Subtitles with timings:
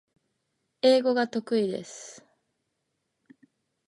[0.81, 2.25] 英語が得意です